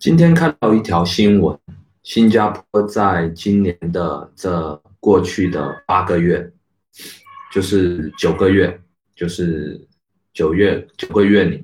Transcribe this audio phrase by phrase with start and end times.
[0.00, 1.58] 今天看到一条新闻，
[2.02, 6.50] 新加坡在今年的这过去的八个月，
[7.52, 8.80] 就是九个月，
[9.14, 9.86] 就是
[10.32, 11.62] 九月九个月里，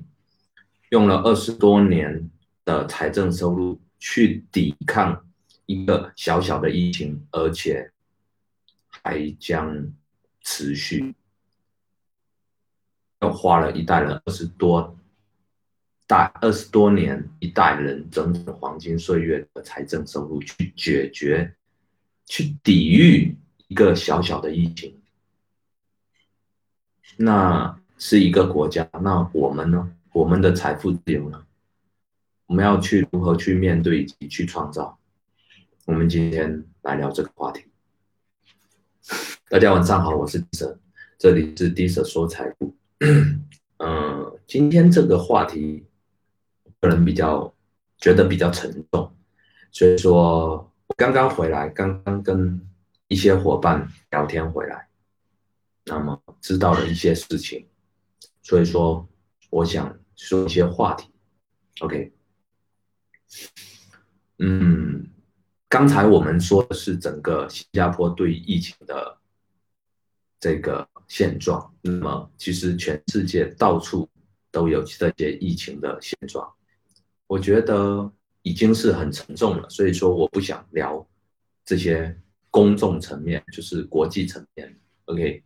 [0.89, 2.29] 用了二十多年
[2.63, 5.25] 的财政收入去抵抗
[5.65, 7.91] 一个小小的疫情，而且
[9.01, 9.91] 还将
[10.43, 11.11] 持续，
[13.21, 14.95] 又花了一代人二十多。
[16.07, 21.53] 代二十多年一代人整整黄金岁月的财政收入去解决、
[22.25, 23.35] 去抵御
[23.67, 24.95] 一个小小的疫情，
[27.17, 28.87] 那是一个国家。
[29.01, 29.91] 那我们呢？
[30.13, 31.43] 我们的财富自由呢？
[32.45, 34.97] 我们要去如何去面对以及去创造？
[35.83, 37.65] 我们今天来聊这个话题。
[39.49, 40.79] 大家晚上好，我是迪舍，
[41.17, 42.73] 这里是迪舍说财富。
[42.99, 43.45] 嗯，
[44.47, 45.83] 今天这个话题。
[46.79, 47.53] 个人比较
[47.97, 49.15] 觉得比较沉重，
[49.71, 52.61] 所以说我刚刚回来，刚刚跟
[53.07, 54.87] 一些伙伴聊天回来，
[55.85, 57.67] 那么知道了一些事情，
[58.43, 59.07] 所以说
[59.49, 61.09] 我想说一些话题。
[61.79, 62.13] OK，
[64.39, 65.09] 嗯，
[65.67, 69.17] 刚才我们说的是整个新加坡对疫情的
[70.39, 74.07] 这个现状，那么其实全世界到处
[74.51, 76.47] 都有这些疫情的现状。
[77.27, 78.09] 我觉得
[78.41, 81.05] 已经是很沉重了，所以说我不想聊
[81.65, 82.17] 这些
[82.49, 84.79] 公众层面，就是国际层面。
[85.03, 85.43] OK，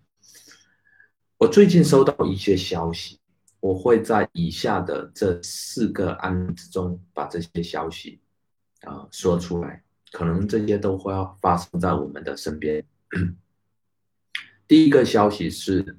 [1.38, 3.20] 我最近收到一些消息，
[3.60, 8.22] 我会在以下的这四个案子中把这些消息
[8.82, 12.86] 啊说出来，可能这些都会要发生在我们的身边。
[14.68, 15.98] 第一个消息是，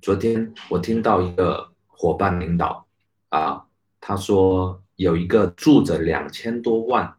[0.00, 2.84] 昨天我听到一个伙伴领导
[3.28, 3.64] 啊，
[4.00, 4.81] 他说。
[5.02, 7.14] 有一个住着两千多万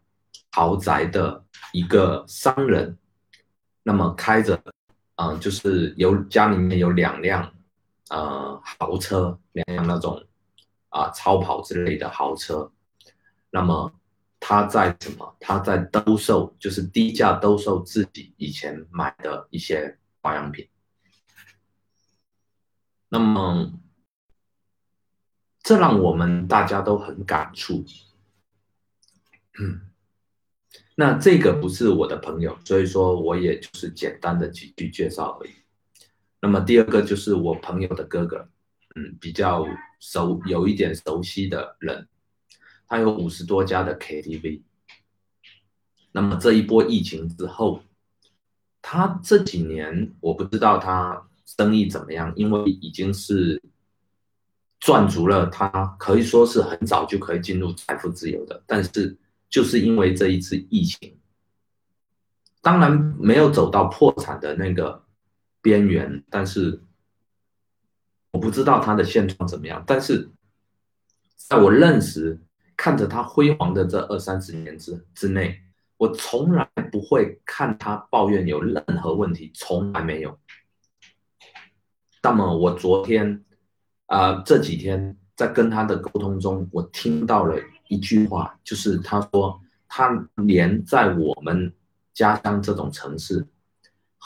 [0.51, 2.97] 豪宅的一个商人，
[3.83, 4.59] 那么开着，
[5.17, 7.53] 嗯，就是有家里面有两辆，
[8.09, 10.23] 呃，豪车，两辆那种
[10.89, 12.71] 啊超跑之类的豪车，
[13.51, 13.93] 那么
[14.39, 15.35] 他在什么？
[15.39, 20.67] 他在兜售，就是低价兜售自己以前买的一些保养品，
[23.09, 23.71] 那么。
[25.63, 27.85] 这让我们大家都很感触。
[29.57, 29.79] 嗯，
[30.95, 35.51] 那这个不是我的朋友，所以说我也就是简单的几句介绍而已。
[36.41, 38.49] 那么第二个就是我朋友的哥哥，
[38.95, 39.65] 嗯，比较
[40.01, 42.09] 熟，有一点熟悉的人，
[42.85, 44.63] 他有五十多家的 KTV。
[46.11, 47.83] 那么这一波疫情之后，
[48.81, 53.61] 他这几年我不知道他生意怎么样，因为已经是。
[54.83, 59.17] 赚足了，他可以说是很早就可以进入财富自由的，但是
[59.49, 61.17] 就是因为这一次疫情，
[62.61, 65.01] 当然没有走到破产的那个
[65.61, 66.83] 边缘，但是
[68.31, 69.81] 我不知道他的现状怎么样。
[69.87, 70.29] 但是
[71.37, 72.37] 在我认识、
[72.75, 75.61] 看着他辉煌的这二三十年之之内，
[75.95, 80.37] 我从来不会看他抱怨有任何问题，从来没有。
[82.21, 83.45] 那么我昨天。
[84.13, 91.73] 啊，这几天在跟他的沟通中，我听到了一句话，就是他说他连在我们
[92.13, 93.43] 家乡这种城市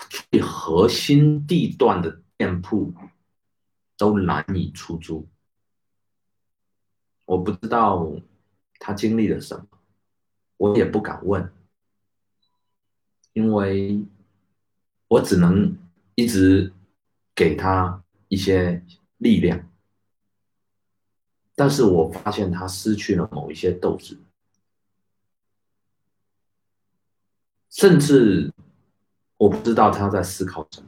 [0.10, 2.94] 最核心地段的店铺
[3.96, 5.26] 都难以出租。
[7.24, 8.12] 我不知道
[8.80, 9.66] 他经历了什么，
[10.58, 11.50] 我也不敢问，
[13.32, 14.04] 因为
[15.08, 15.78] 我只能
[16.16, 16.74] 一直
[17.34, 18.84] 给他一些。
[19.20, 19.67] 力量，
[21.60, 24.16] 但是我发现他失去了某一些斗志，
[27.72, 28.54] 甚至
[29.38, 30.88] 我不知道他在思考什么，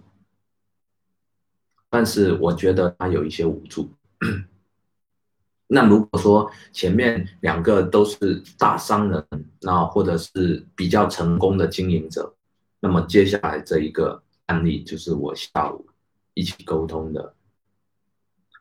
[1.90, 3.90] 但是我觉得他有一些无助。
[5.66, 9.26] 那如果说前面两个都是大商人，
[9.62, 12.36] 那或者是比较成功的经营者，
[12.80, 15.90] 那么接下来这一个案例就是我下午
[16.36, 17.34] 一起沟通的。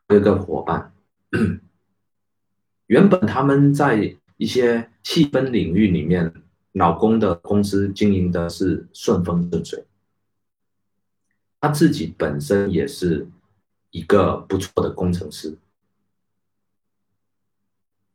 [0.09, 0.95] 一个伙伴，
[2.89, 6.31] 原本他们在一些细分领域里面，
[6.73, 9.85] 老公的公司经营的是顺风顺水，
[11.61, 13.27] 他自己本身也是
[13.91, 15.57] 一个不错的工程师。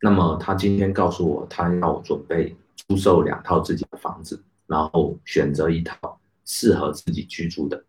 [0.01, 7.83] 那么他今天告诉我，他要准备出售两套自己的房子，然后选择一套适合自己居住的。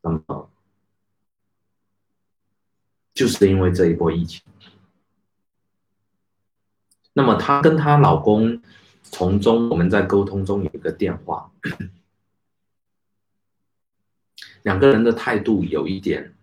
[0.00, 0.48] 那么。
[3.14, 4.40] 就是因为这一波疫情，
[7.12, 8.62] 那么她跟她老公
[9.02, 11.52] 从中，我们在沟通中有一个电话，
[14.62, 16.34] 两个人的态度有一点，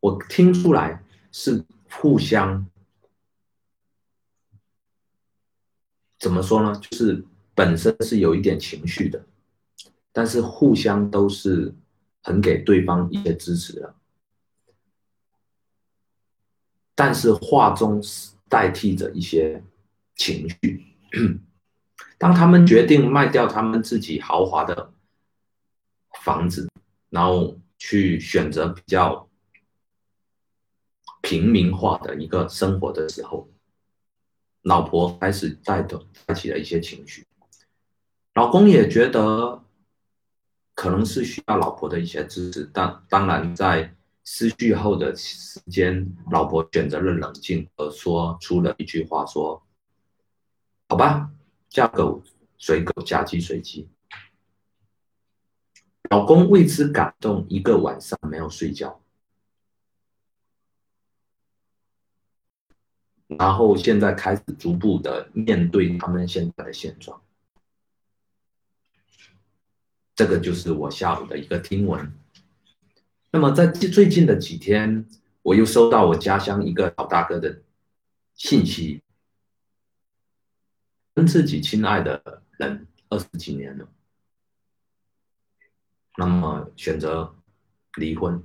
[0.00, 2.66] 我听出来是互相，
[6.18, 6.74] 怎么说呢？
[6.80, 7.24] 就是
[7.54, 9.26] 本身是有一点情绪的，
[10.12, 11.74] 但是互相都是
[12.22, 13.94] 很给对方一些支持的。
[16.94, 18.00] 但是话中
[18.48, 19.62] 代替着一些
[20.16, 20.96] 情绪。
[22.18, 24.92] 当他们决定卖掉他们自己豪华的
[26.22, 26.68] 房子，
[27.10, 29.28] 然后去选择比较
[31.20, 33.48] 平民化的一个生活的时候，
[34.62, 37.26] 老婆开始带动带起了一些情绪，
[38.34, 39.64] 老公也觉得
[40.74, 43.94] 可能是需要老婆的一些支持，但当然在。
[44.24, 49.62] 失去后的时间，老婆选择了冷静，而说出了一句话：“说，
[50.88, 51.30] 好吧，
[51.68, 52.22] 嫁狗
[52.56, 53.88] 随狗，嫁鸡随鸡。”
[56.10, 59.00] 老公为此感动，一个晚上没有睡觉，
[63.26, 67.20] 然后现在开始逐步的面对他们现在的现状。
[70.14, 72.12] 这个就是我下午的一个听闻。
[73.34, 75.04] 那么在最近的几天，
[75.42, 77.62] 我又收到我家乡一个老大哥的
[78.32, 79.02] 信息，
[81.12, 83.88] 跟自己亲爱的人二十几年了，
[86.16, 87.34] 那么选择
[87.96, 88.40] 离婚。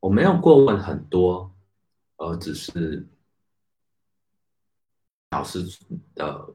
[0.00, 1.50] 我没有过问很多，
[2.18, 3.08] 而只是
[5.30, 5.66] 老师
[6.14, 6.54] 的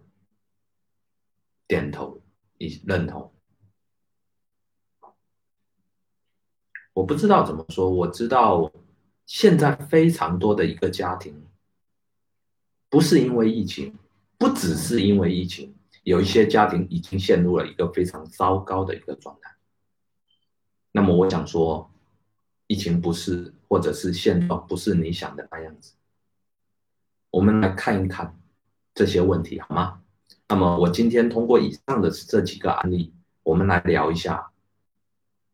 [1.67, 2.21] 点头
[2.59, 3.34] 以认同。
[6.95, 8.71] 我不知道怎么说，我知道
[9.25, 11.35] 现在非常多的一个家庭，
[12.89, 13.93] 不是因为疫情，
[14.37, 19.53] 不只是因为疫情，有一些家庭已经陷入了一个非常糟糕的一个状态。
[20.93, 21.91] 那么我想说，
[22.67, 25.95] 疫情不是，或者是现状不是你想的那样子。
[27.29, 28.39] 我们来看一看
[28.93, 30.01] 这些问题好吗？
[30.47, 33.13] 那么我今天通过以上的这几个案例，
[33.43, 34.49] 我们来聊一下。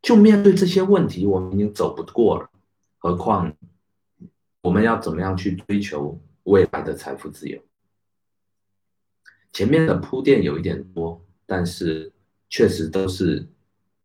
[0.01, 2.49] 就面对这些问题，我们已经走不过了，
[2.97, 3.53] 何况
[4.61, 7.61] 我们要怎么样去追求未来的财富自由？
[9.53, 12.11] 前面的铺垫有一点多，但是
[12.49, 13.47] 确实都是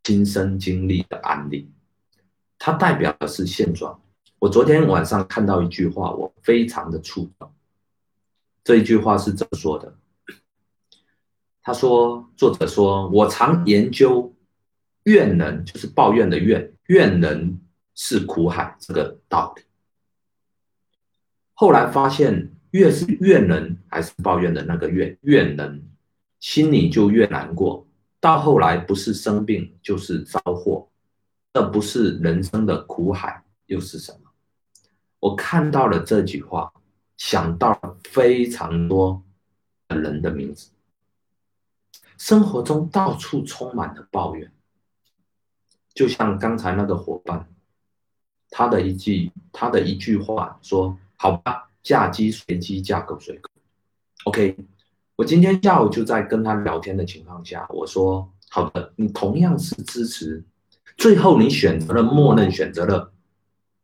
[0.05, 1.71] 亲身经历的案例，
[2.59, 3.99] 它代表的是现状。
[4.39, 7.51] 我昨天晚上看到一句话，我非常的触动。
[8.63, 9.97] 这一句话是这么说的？
[11.63, 14.31] 他说：“作者说，我常研究。”
[15.07, 17.61] 怨人就是抱怨的怨，怨人
[17.95, 19.63] 是苦海这个道理。
[21.55, 25.89] 后来发现，越是怨人还是抱怨的那个怨怨人，
[26.41, 27.87] 心里就越难过。
[28.19, 30.89] 到后来，不是生病就是遭祸，
[31.53, 34.31] 这不是人生的苦海又是什么？
[35.21, 36.73] 我看到了这句话，
[37.17, 39.23] 想到了非常多
[39.87, 40.71] 的人的名字。
[42.19, 44.51] 生活中到处充满了抱怨。
[45.97, 47.49] 就像刚才那个伙伴，
[48.51, 53.51] 他的一句他的一句话说：“好吧，嫁鸡随鸡，嫁狗随狗。”
[54.27, 54.55] OK，
[55.17, 60.45] 我今天下午就在跟他聊天的情况下，我说：“好的，你同样是支持，
[60.99, 63.11] 最后你选择了默认选择了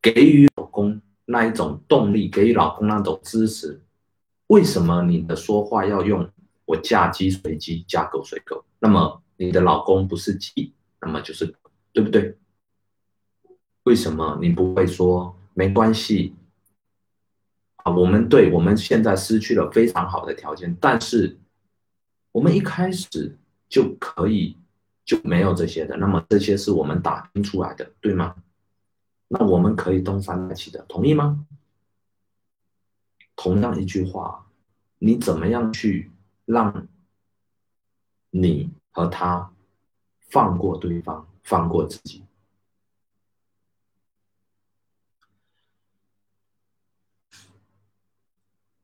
[0.02, 3.80] 给予老公那一种动力，给予老公那种支持。
[4.48, 6.28] 为什么你的说话要用
[6.66, 8.62] 我嫁鸡随鸡，嫁狗随狗？
[8.80, 11.50] 那么你的老公不是鸡，那么就是。”
[11.92, 12.38] 对不对？
[13.84, 16.34] 为什么你不会说没关系
[17.76, 17.92] 啊？
[17.92, 21.38] 我们对我们现在失去了非常好的条件，但是
[22.30, 23.36] 我们一开始
[23.68, 24.56] 就可以
[25.04, 25.96] 就没有这些的。
[25.96, 28.36] 那么这些是我们打拼出来的，对吗？
[29.28, 31.46] 那我们可以东山再起的，同意吗？
[33.34, 34.46] 同样一句话，
[34.98, 36.12] 你怎么样去
[36.44, 36.86] 让
[38.30, 39.52] 你和他
[40.30, 41.26] 放过对方？
[41.42, 42.24] 放过自己。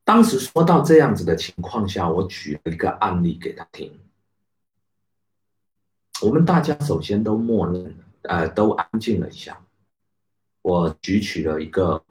[0.05, 4.01] 当时说到这样子的情况下，我举了一个案例给他听。
[6.23, 9.63] 我们大家首先都默认，呃，都安静了一下。
[10.63, 12.03] 我举起了一个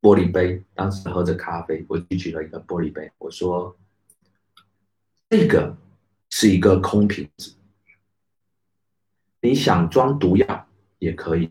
[0.00, 3.76] 玻璃杯，当时喝着咖啡，我举起了一个玻璃杯，我说
[5.28, 5.76] ：“这个
[6.30, 7.54] 是一个空瓶子。”
[9.46, 11.48] 你想装毒药也可以，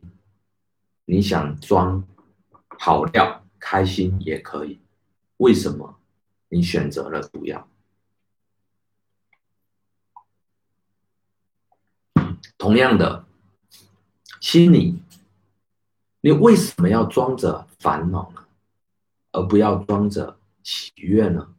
[1.06, 2.06] 你想装
[2.78, 4.82] 好料、开心也可以，
[5.38, 5.98] 为什么
[6.50, 7.70] 你选择了毒药？
[12.58, 13.26] 同样的，
[14.42, 15.02] 心里，
[16.20, 18.46] 你为什么要装着烦恼呢？
[19.32, 21.56] 而不要装着喜悦呢？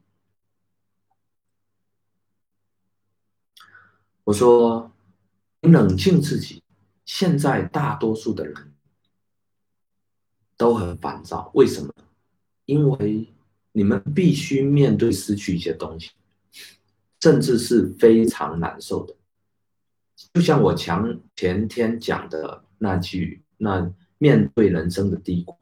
[4.24, 4.92] 我说，
[5.70, 6.62] 冷静自己。
[7.04, 8.72] 现在大多数的人
[10.56, 11.94] 都很烦躁，为什么？
[12.64, 13.32] 因为
[13.70, 16.10] 你们必须面对失去一些东西，
[17.20, 19.14] 甚至是非常难受的。
[20.34, 25.56] 就像我前前天讲的那句：“那面对人生的低谷，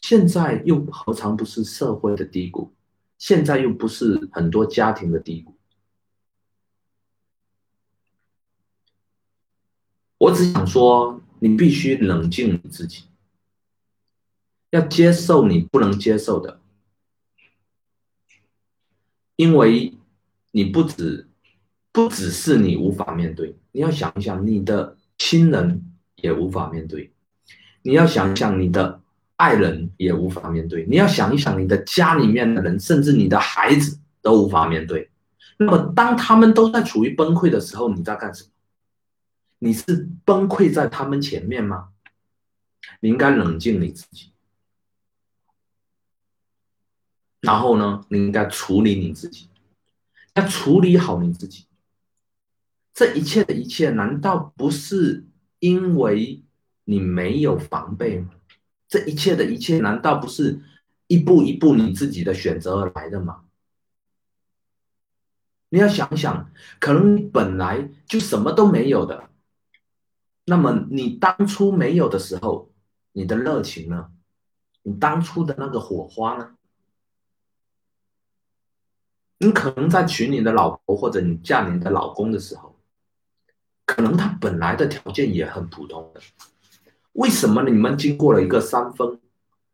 [0.00, 2.72] 现在又何尝不是社会的低谷？
[3.18, 5.54] 现在又不是很多家庭的低谷。”
[10.18, 13.04] 我只想说，你必须冷静你自己，
[14.70, 16.60] 要接受你不能接受的，
[19.36, 19.94] 因为
[20.50, 21.28] 你不止
[21.92, 25.84] 不只是你无法面对，你要想一想，你的亲人
[26.16, 27.12] 也无法面对，
[27.82, 29.00] 你要想一想，你的
[29.36, 35.08] 爱人也无法面对，你要想一想，你的家里面的人，甚至你的孩子都无法面对。
[35.58, 38.50] 那么，当他们都在处于崩溃的时候，你在干什么？
[39.58, 41.90] 你是崩溃在他们前面吗？
[43.00, 44.32] 你应该冷静你自己，
[47.40, 49.48] 然后呢，你应该处理你自己，
[50.34, 51.66] 要处理好你自己。
[52.94, 55.26] 这一切的一切，难道不是
[55.58, 56.42] 因为
[56.84, 58.30] 你没有防备吗？
[58.88, 60.60] 这一切的一切，难道不是
[61.06, 63.44] 一步一步你自己的选择而来的吗？
[65.68, 66.50] 你要想想，
[66.80, 69.27] 可能你本来就什么都没有的。
[70.48, 72.70] 那么你当初没有的时候，
[73.12, 74.10] 你的热情呢？
[74.82, 76.56] 你当初的那个火花呢？
[79.40, 82.74] 你可能在娶你的老婆或者你嫁你的老公的时候，
[83.84, 86.22] 可能他本来的条件也很普通的。
[87.12, 89.20] 为什么你们经过了一个三分，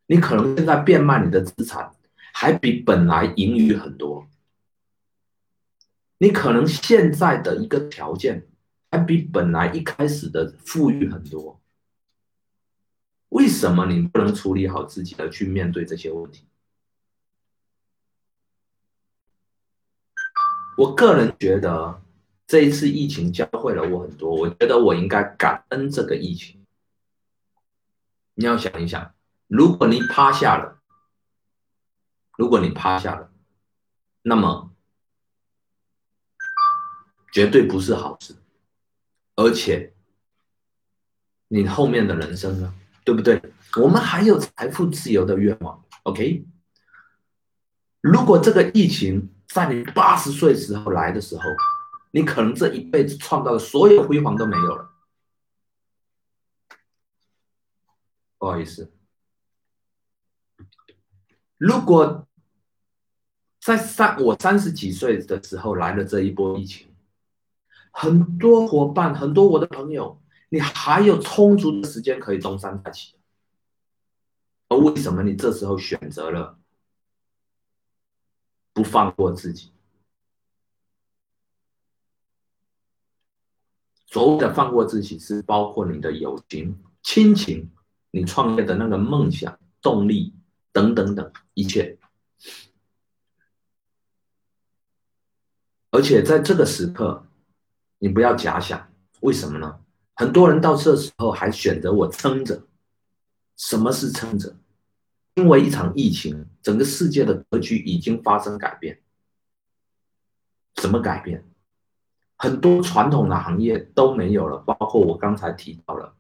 [0.07, 1.95] 你可能现在变卖你的资产，
[2.33, 4.26] 还比本来盈余很多？
[6.19, 8.49] 你可能现在的一个条件。
[8.94, 11.60] 还比本来一开始的富裕很多，
[13.30, 16.46] 为什么你不能处理好自己的去面对这些问题？
[20.76, 22.00] 我个人觉得
[22.46, 26.64] 这一次疫情教会了我很多，我觉得我应该感恩这个疫情。
[28.34, 29.12] 你要想一想，
[29.48, 30.80] 如果你趴下了，
[32.36, 33.32] 如果你趴下了，
[34.22, 34.70] 那么
[37.32, 38.36] 绝对不是好事。
[39.37, 39.93] 而且，
[41.49, 42.75] 你后面的人生呢？
[43.05, 43.43] 对不对？
[43.83, 45.85] 我们还有财富自由的愿望。
[46.05, 46.47] OK，
[48.00, 51.43] 如果这个疫情在你八十岁时候来的时候，
[52.12, 54.91] 你可能这一辈子创造的所有辉煌都没有了。
[58.38, 58.93] 不好意思，
[61.59, 62.29] 如果
[63.61, 66.93] 在三我三十几岁的时候来了这一波疫情。
[67.96, 73.14] 很多伙伴，很多我的朋友，你还有充足的时间可以东山再起，
[74.68, 76.58] 而为什么你这时候选择了
[78.72, 79.70] 不放过自己？
[84.06, 87.70] 所谓的放过自己，是包括你的友情、亲情、
[88.10, 90.34] 你创业的那个梦想、动力
[90.72, 91.96] 等等等一切，
[95.92, 97.24] 而且在这个时刻。
[98.04, 98.92] 你不要假想，
[99.23, 99.80] 为什么呢？
[100.12, 102.66] 很多人到这时候还选择我撑着。
[103.56, 104.54] 什么是撑着？
[105.37, 109.00] 因为一场疫情，整个世界的格局已经发生改变。
[110.76, 111.49] 什么改变？
[112.37, 116.14] 很多传统的行业都没有了，包括我刚才提到了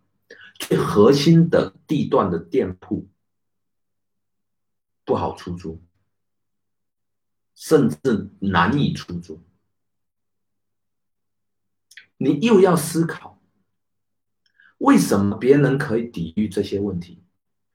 [0.54, 3.06] 最核心的地段的店铺
[5.04, 5.82] 不好出租，
[7.54, 9.38] 甚至难以出租。
[12.16, 13.40] 你又要思考，
[14.78, 17.22] 为什么别人可以抵御这些问题，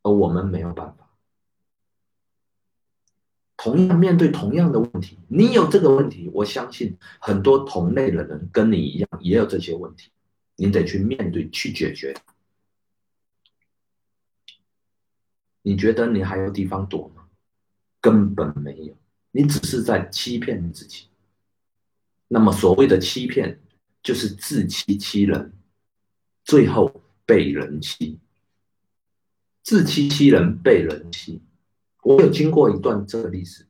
[0.01, 1.09] 而我们没有办法？
[3.57, 10.09] 同样面对同样的问题，你有这个问题，我相信很多同类的人跟你一样也有这些问题，
[10.55, 12.15] 你得去面对去解决。
[15.61, 17.27] 你觉得你还有地方躲吗？
[17.99, 18.95] 根本没有，
[19.31, 21.07] 你只是在欺骗你自己。
[22.29, 23.59] 那么所谓的欺骗。
[24.01, 25.53] 就是自欺欺人，
[26.43, 28.19] 最后被人欺。
[29.61, 31.41] 自欺欺人，被人欺，
[32.01, 33.67] 我有经过一段这个历史，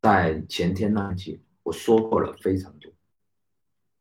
[0.00, 2.92] 在前天那一集我说过了非常多。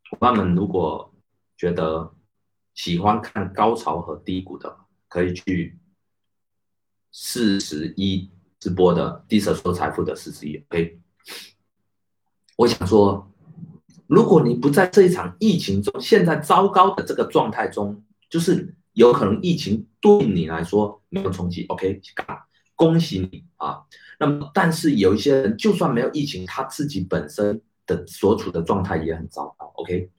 [0.10, 1.12] 伙伴们如果
[1.58, 2.14] 觉得
[2.74, 5.80] 喜欢看高潮和低谷的，可以去
[7.12, 10.58] 四十一直播的低舍说财富的四十一。
[10.70, 11.00] OK，
[12.58, 13.31] 我想说，
[14.12, 21.66] 如果你不在这一场疫情中，现在糟糕的这个状态中，就是有可能疫情对你来说没有冲击。
[21.68, 22.02] OK，
[22.76, 23.84] 恭喜你啊！
[24.20, 29.72] 那么，但是有一些人，就算没有疫情，他自己本身的所处的状态也很糟糕。
[29.76, 30.10] OK，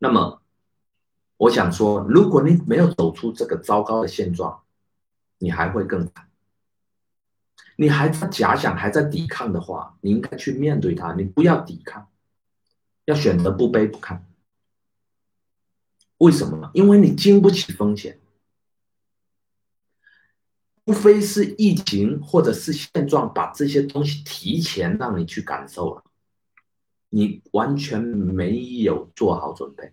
[0.00, 0.42] 那么
[1.36, 4.62] 我想说，如果你没有走出这个糟糕的现状，
[5.38, 6.28] 你还会更惨。
[7.76, 11.14] 你还在假想，还在抵抗的话，你应该去面对它。
[11.14, 12.08] 你不要抵抗，
[13.10, 14.20] 要选择不卑不亢。
[16.18, 16.70] 为什么？
[16.72, 18.18] 因为你经不起风险。
[20.84, 26.02] 无非是疫情或者是现状，把这些东西提前让你去感受了，
[27.10, 29.92] 你完全没有做好准备，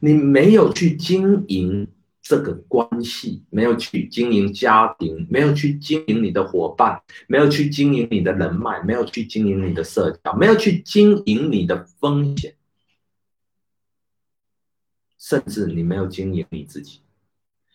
[0.00, 1.88] 你没有去经营
[2.26, 12.56] 这个关系，没有去经营家庭，没有去经营你的伙伴，没有去经营你的人脉，没有去经营你的社交，没有去经营你的风险，
[15.18, 17.02] 甚至你没有经营你自己。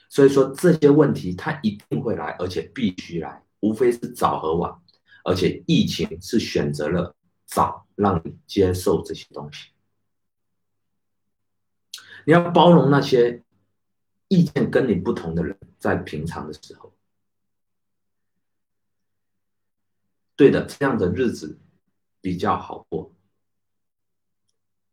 [0.09, 4.73] 所以说这些问题它一定会来，而且必须来，无非是早和晚。
[5.23, 7.15] 而且疫情是选择了
[7.45, 9.67] 早，让你接受这些东西。
[12.25, 13.43] 你要包容那些
[14.29, 16.93] 意见跟你不同的人，在平常的时候，
[20.37, 21.59] 对的，这样的日子
[22.21, 23.13] 比较好过。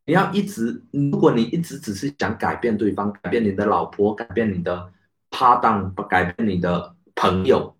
[0.04, 4.92] 你要一直，如果你一直只是想改变对方，改变你的老婆，改变你的。
[5.28, 7.76] 趴档改变你的朋友，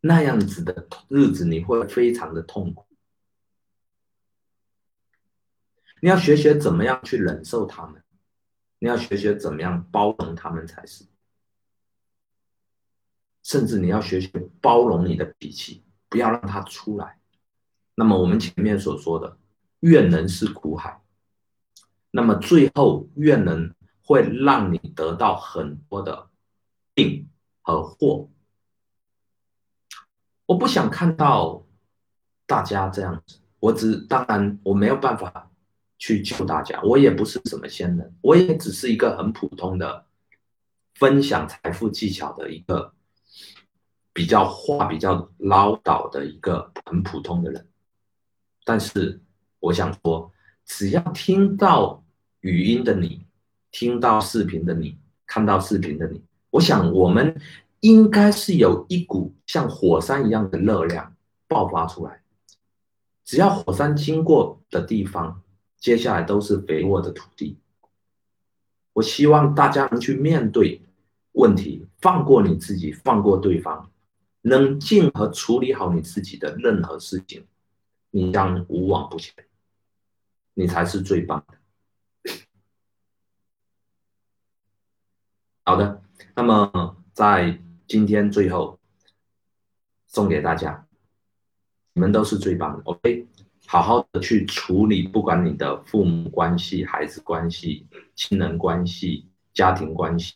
[0.00, 2.84] 那样子的日子你会非常的痛苦。
[6.02, 8.02] 你要学学怎么样去忍受他们，
[8.80, 11.04] 你要学学怎么样包容他们才是。
[13.44, 14.28] 甚至你要学学
[14.60, 17.20] 包容你的脾气，不要让它出来。
[17.94, 19.38] 那么我们前面所说的
[19.78, 21.00] 怨人是苦海，
[22.10, 26.26] 那么最后怨人会让你得到很多的。
[26.92, 27.30] 病
[27.62, 28.28] 和祸，
[30.44, 31.64] 我不想看到
[32.44, 33.38] 大家这样子。
[33.60, 35.49] 我只当然我没有办法
[36.00, 40.06] 去救大家，我也不是什么仙人，我也只是一个很普通的
[40.94, 42.94] 分享财富技巧的一个
[44.14, 47.68] 比较话比较唠叨的一个很普通的人。
[48.64, 49.20] 但是
[49.60, 50.32] 我想说，
[50.64, 52.02] 只要听到
[52.40, 53.26] 语音的你，
[53.70, 56.22] 听到视频的你，看到视频的你。
[56.48, 57.38] 我想，我们
[57.80, 61.14] 应该是有一股像火山一样的热量
[61.46, 62.22] 爆发出来。
[63.22, 65.42] 只要火山经过的地方，
[65.80, 67.58] 接下来都是肥沃的土地。
[68.92, 70.82] 我希望大家能去面对
[71.32, 73.90] 问题，放过你自己，放过对方，
[74.42, 77.46] 冷静和处理好你自己的任何事情，
[78.10, 79.34] 你将无往不前，
[80.54, 81.58] 你才是最棒的。
[85.64, 86.02] 好的。
[86.34, 88.78] 那么，在今天最后
[90.06, 90.86] 送给大家，
[91.94, 92.82] 你们都是最棒的。
[92.84, 93.26] OK，
[93.72, 100.34] 好好的去处理，不管你的父母关系、孩子关系、亲人关系、家庭关系，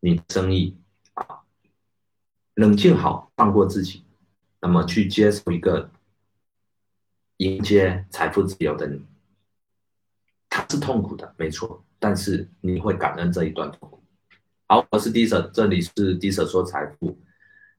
[0.00, 0.76] 你生意
[1.14, 1.42] 啊，
[2.54, 4.04] 冷静好，放过自己，
[4.60, 5.92] 那么去接受一个
[7.36, 9.00] 迎接财富自由的你。
[10.48, 14.02] 它是痛苦的，没错，但是你会感恩这一段痛苦。
[14.66, 17.16] 好，我是 D 舍，这里是 D 舍说财富。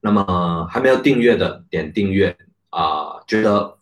[0.00, 2.34] 那么还没有订阅的，点订阅
[2.70, 3.76] 啊，觉得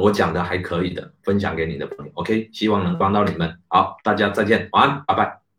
[0.00, 2.12] 我讲的还可以的，分享给你的朋友。
[2.14, 3.58] OK，希望能帮到你们。
[3.68, 5.49] 好，大家再见，晚安，拜拜。